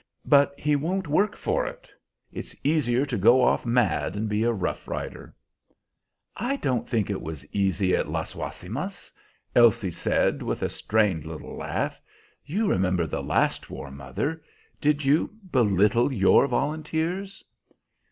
But 0.25 0.55
he 0.59 0.75
won't 0.75 1.07
work 1.07 1.35
for 1.35 1.67
it. 1.67 1.87
It's 2.31 2.55
easier 2.63 3.05
to 3.05 3.19
go 3.19 3.43
off 3.43 3.67
mad 3.67 4.15
and 4.15 4.27
be 4.27 4.41
a 4.43 4.51
Rough 4.51 4.87
Rider." 4.87 5.35
"I 6.35 6.55
don't 6.55 6.89
think 6.89 7.11
it 7.11 7.21
was 7.21 7.45
easy 7.53 7.95
at 7.95 8.09
Las 8.09 8.33
Guasimas," 8.33 9.13
Elsie 9.55 9.91
said, 9.91 10.41
with 10.41 10.63
a 10.63 10.69
strained 10.69 11.25
little 11.25 11.55
laugh. 11.55 12.01
"You 12.43 12.65
remember 12.67 13.05
the 13.05 13.21
last 13.21 13.69
war, 13.69 13.91
mother; 13.91 14.41
did 14.79 15.05
you 15.05 15.35
belittle 15.51 16.11
your 16.11 16.47
volunteers?" 16.47 17.43